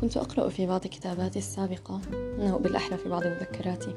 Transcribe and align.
كنت 0.00 0.16
أقرأ 0.16 0.48
في 0.48 0.66
بعض 0.66 0.80
كتاباتي 0.80 1.38
السابقة 1.38 2.00
أو 2.40 2.58
بالأحرى 2.58 2.96
في 2.96 3.08
بعض 3.08 3.26
مذكراتي. 3.26 3.94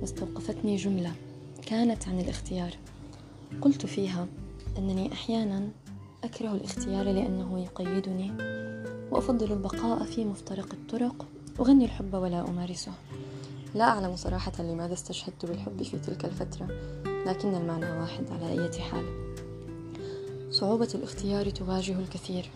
واستوقفتني 0.00 0.76
جملة 0.76 1.12
كانت 1.66 2.08
عن 2.08 2.20
الاختيار. 2.20 2.70
قلت 3.60 3.86
فيها 3.86 4.26
أنني 4.78 5.12
أحيانا 5.12 5.68
أكره 6.24 6.52
الاختيار 6.52 7.04
لأنه 7.04 7.60
يقيدني 7.60 8.32
وأفضل 9.10 9.52
البقاء 9.52 10.04
في 10.04 10.24
مفترق 10.24 10.72
الطرق 10.72 11.26
أغني 11.60 11.84
الحب 11.84 12.14
ولا 12.14 12.48
أمارسه. 12.48 12.92
لا 13.74 13.84
أعلم 13.84 14.16
صراحة 14.16 14.62
لماذا 14.62 14.92
استشهدت 14.92 15.46
بالحب 15.46 15.82
في 15.82 15.98
تلك 15.98 16.24
الفترة 16.24 16.66
لكن 17.26 17.54
المعنى 17.54 18.00
واحد 18.00 18.24
على 18.30 18.52
أي 18.52 18.80
حال. 18.80 19.04
صعوبة 20.50 20.88
الاختيار 20.94 21.50
تواجه 21.50 21.98
الكثير. 21.98 22.50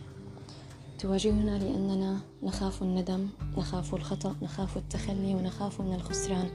تواجهنا 0.99 1.59
لأننا 1.59 2.21
نخاف 2.43 2.83
الندم 2.83 3.29
نخاف 3.57 3.95
الخطأ 3.95 4.35
نخاف 4.43 4.77
التخلي 4.77 5.35
ونخاف 5.35 5.81
من 5.81 5.95
الخسران. 5.95 6.49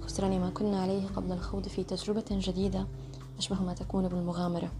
خسران 0.00 0.40
ما 0.40 0.50
كنا 0.50 0.82
عليه 0.82 1.06
قبل 1.06 1.32
الخوض 1.32 1.68
في 1.68 1.84
تجربة 1.84 2.24
جديدة 2.30 2.86
أشبه 3.38 3.62
ما 3.62 3.74
تكون 3.74 4.08
بالمغامرة. 4.08 4.72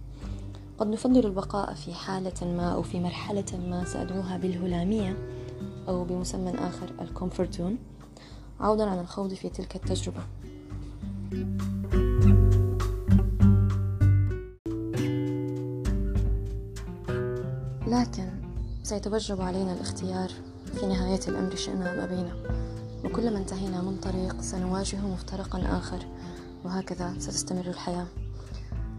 قد 0.78 0.86
نفضل 0.86 1.26
البقاء 1.26 1.74
في 1.74 1.94
حالة 1.94 2.54
ما 2.54 2.74
أو 2.74 2.82
في 2.82 3.00
مرحلة 3.00 3.58
ما 3.68 3.84
سأدعوها 3.84 4.36
بالهلامية 4.36 5.16
أو 5.88 6.04
بمسمى 6.04 6.50
آخر 6.50 6.92
الكومفورتون 7.00 7.78
عوضا 8.60 8.90
عن 8.90 8.98
الخوض 8.98 9.34
في 9.34 9.48
تلك 9.48 9.76
التجربة. 9.76 10.22
لكن 17.86 18.45
سيتوجب 18.86 19.40
علينا 19.40 19.72
الاختيار 19.72 20.30
في 20.74 20.86
نهاية 20.86 21.20
الأمر 21.28 21.56
شئنا 21.56 21.94
أم 21.94 22.00
أبينا. 22.00 22.36
وكلما 23.04 23.38
انتهينا 23.38 23.82
من 23.82 23.96
طريق 23.96 24.40
سنواجه 24.40 24.96
مفترقا 24.96 25.78
آخر 25.78 26.06
وهكذا 26.64 27.14
ستستمر 27.18 27.66
الحياة. 27.66 28.06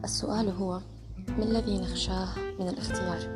السؤال 0.03 0.49
هو 0.49 0.81
ما 1.27 1.43
الذي 1.43 1.77
نخشاه 1.77 2.27
من 2.59 2.69
الاختيار؟ 2.69 3.35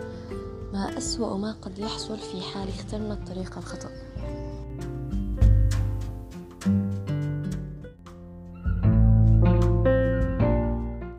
ما 0.73 0.97
أسوأ 0.97 1.37
ما 1.37 1.51
قد 1.61 1.79
يحصل 1.79 2.17
في 2.17 2.41
حال 2.41 2.69
اخترنا 2.69 3.13
الطريق 3.13 3.57
الخطأ؟ 3.57 3.89